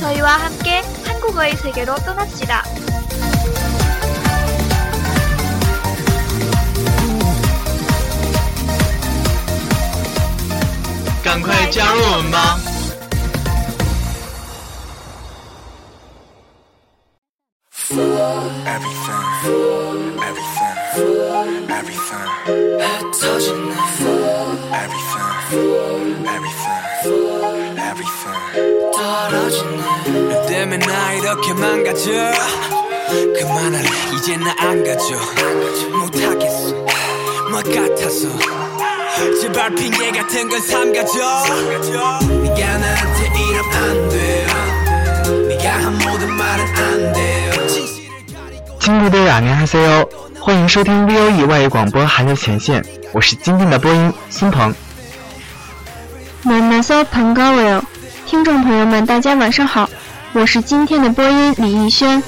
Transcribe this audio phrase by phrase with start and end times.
[0.00, 2.62] 저희와 함께 한국어의 세계로 떠납시다.
[11.26, 12.56] 赶快加入我们吧！
[18.66, 19.26] Everything
[20.22, 20.76] Everything
[21.68, 22.30] Everything
[22.80, 23.70] 흩어지네
[24.72, 25.29] Everything
[26.26, 26.82] Everything
[27.78, 28.38] Everything
[28.92, 29.80] 떨어지네
[30.28, 32.10] 너 때문에 나 이렇게 망가져
[33.08, 35.14] 그만할래 이제 나 안 가져
[35.98, 36.74] 못하겠어
[37.50, 38.28] 뭐 같아서
[39.40, 41.18] 제발 핑계 같은 건 삼가져
[42.28, 44.46] 네가 나한테 이러면 안돼
[45.48, 47.46] 네가 한 모든 말은 안돼
[48.80, 50.08] 亲爱的안녕하세요，
[50.40, 54.72] 欢迎收听 VOE 外语广播韩流前线，我是今天的播音孙鹏。
[56.43, 57.83] My myself p a n g a w e l
[58.25, 59.87] 听众朋友们，大家晚上好，
[60.33, 62.21] 我是今天的播音李艺轩。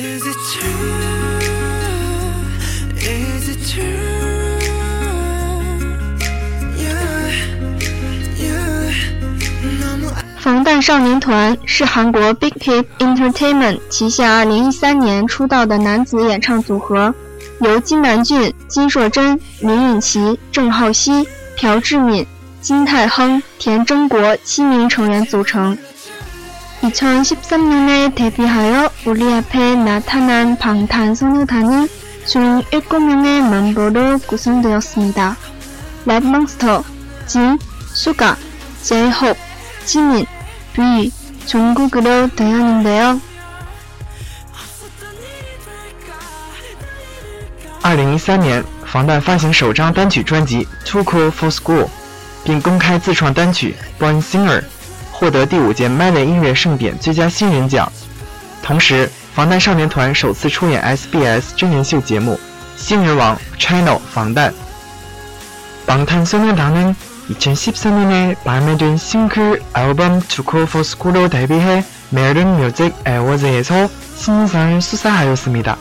[0.00, 0.64] Is it true?
[2.96, 3.84] Is it true?
[6.74, 7.28] Yeah,
[8.38, 8.94] yeah.
[9.78, 10.08] 너무
[10.38, 17.14] 防弹少年团是韩国 Big Hit Entertainment 旗下2013年出道的男子演唱组合，
[17.60, 21.28] 由金南俊、金硕珍、林允琪、郑浩熙、
[21.58, 22.26] 朴智敏、
[22.62, 25.76] 金泰亨、田征国七名成员组成。
[26.81, 31.87] 2013년에 데뷔하여 우리 앞에 나타난 방탄소년단은
[32.27, 35.37] 총 7명의 멤버로 구성되었습니다.
[36.05, 36.83] 랩몬스터,
[37.25, 37.57] 진,
[37.93, 38.37] 수가,
[38.81, 39.35] 제이홉,
[39.85, 40.25] 지민,
[40.73, 41.11] 뷔,
[41.45, 43.19] 종국으로 되었는데요.
[47.81, 51.87] 二零一三年，防弹发行首张单曲专辑《Too Cool for School》，
[52.43, 54.63] 并公开自创单曲《Born Singer》，
[55.19, 57.91] 获得第五届 Melon 音乐盛典最佳新人奖。
[58.63, 62.33] 同时，防弹少年团首次出演 SBS 真人秀节目《
[62.77, 64.51] 新人王 Channel 防弹》。
[65.85, 66.95] 방탄소년단은
[67.29, 75.77] 2013년에 발매된 싱글 앨범 Too Cool for School로 데뷔해 메른 뮤직 애워즈에서 신인상을 수상하였습니다.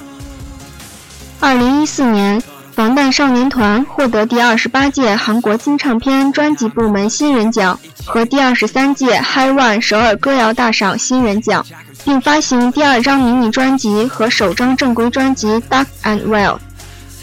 [1.40, 2.40] 二零一四年，
[2.79, 11.65] 防弹少年团获得第二十八届韩国金唱片专辑部门新人奖和第二十三届 high one 首尔歌谣大赏新人奖
[12.05, 16.57] 并发行第二张迷你专辑和首张正规专辑 duck and well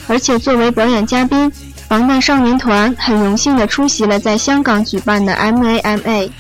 [0.07, 1.51] 而且作为表演嘉宾
[1.89, 6.31] 防弹少年团很荣幸地出席了在香港举办的 mama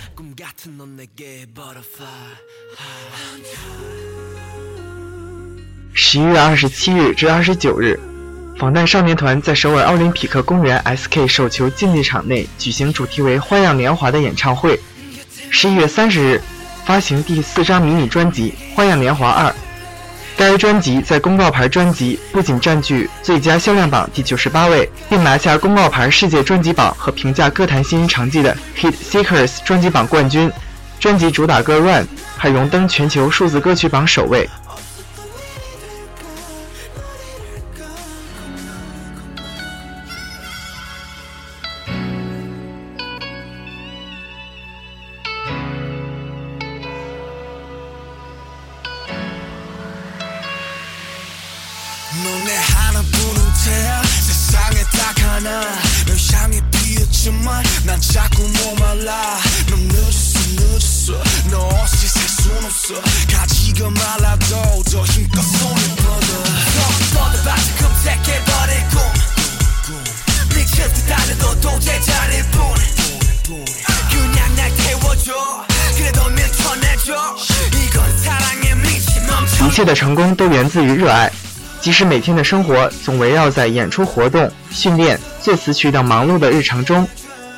[5.95, 7.99] 十一月二十七日至二十九日
[8.59, 14.81] 防弹少年团在首尔奥林匹克公园 SK 手球竞技场内举行主题为《花样年华》的演唱会。
[15.51, 16.43] 十一月三十日，
[16.87, 19.51] 发行第四张迷你专辑《花样年华二》。
[20.39, 30.51] 该专辑在公告牌专辑不仅占据最佳销量榜第九十八位，并拿下公告牌世界专辑榜和评价歌坛新人成绩的 Hit Seekers 专辑榜冠军。
[30.99, 32.05] 专辑主打歌《Run》
[32.39, 34.49] 还荣登全球数字歌曲榜首位。
[79.77, 81.31] 切的成功都源自于热爱，
[81.83, 87.07] 即使每天的生活总围绕在演出活动、训练、作词曲等忙碌的日常中，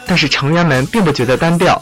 [0.04, 1.80] 但是成员们并不觉得单调。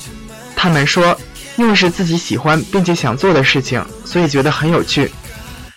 [0.55, 1.19] 他们说，
[1.56, 5.11] 因为是自己喜欢并且想做的事情，所以觉得很有趣。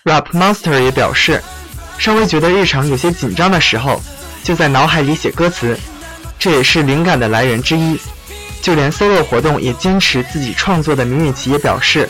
[0.03, 1.41] Rap Monster 也表示，
[1.97, 4.03] 稍微觉得日常有些紧张的时候，
[4.43, 5.79] 就在脑海里写歌词，
[6.37, 7.97] 这也是灵感的来源之一。
[8.61, 12.09] 就连 solo 活动也坚持自己创作的明允琪也表示，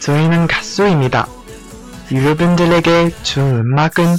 [0.00, 1.26] 저희는 가수입니다.
[2.12, 4.16] 여러분들에게 좋은 음악은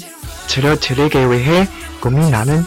[0.47, 1.67] 들려드리기 위해
[1.99, 2.63] 고민하는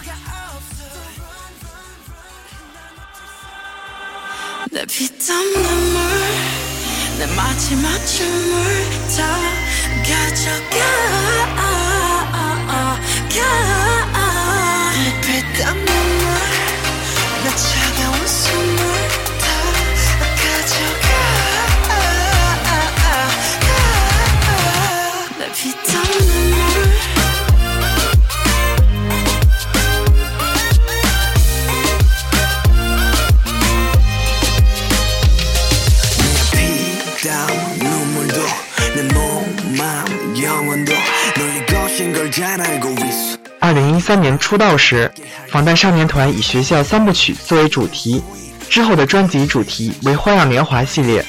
[44.03, 45.11] 三年出道时，
[45.50, 48.23] 防弹少年团以学校三部曲作为主题，
[48.69, 51.23] 之后的专辑主题为《花样年华》系列。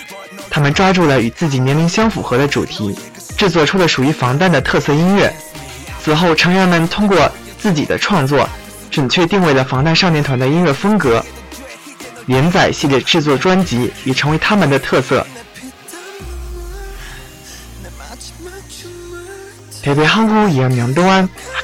[0.49, 2.97] 他们抓住了与自己年龄相符合的主题，
[3.37, 5.33] 制作出了属于防弹的特色音乐。
[6.03, 8.49] 此后，成员们通过自己的创作，
[8.91, 11.25] 准确定位了防弹少年团的音乐风格。
[12.27, 15.27] 连载系列制作专辑也成为他们的特色。
[19.83, 21.64] 데뷔 후 2학년 동안 학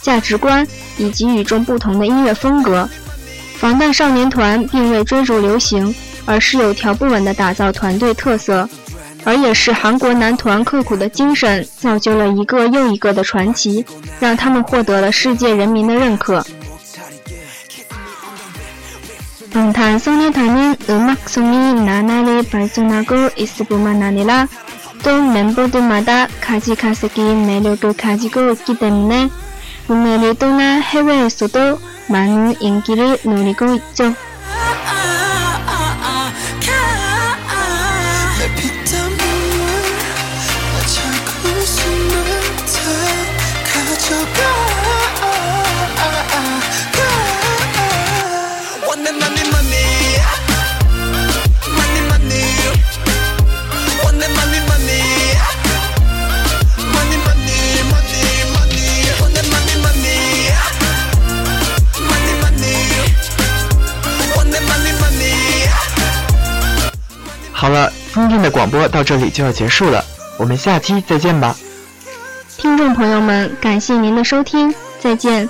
[0.00, 0.66] 价值观
[0.98, 2.88] 以及与众不同的音乐风格。
[3.56, 5.94] 防弹少年团并未追逐流行，
[6.26, 8.68] 而是有条不紊地打造团队特色，
[9.24, 13.84] 而也是韩国男团刻苦的精神造就了一个又一个的传奇，
[14.20, 16.44] 让他们获得了世界人民的认可。
[19.54, 24.48] 방탄소년단은 음악성이 나날이 발전하고 있을 뿐만 아니라
[25.04, 29.30] 또 멤버들마다 가지가색인 매력을 가지고 있기 때문에
[29.89, 31.79] 국내를 떠나 해외에서도
[32.09, 34.13] 많은 인기를 누리고 있죠.
[67.59, 70.01] 好了今天的广播到这里就要结束了，
[70.37, 71.53] 我们下期再见吧。
[72.57, 75.49] 听众朋友们，感谢您的收听，再见。